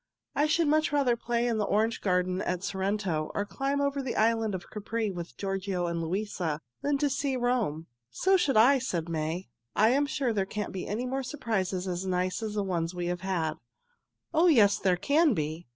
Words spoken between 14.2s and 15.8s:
"Oh, yes, there can be!"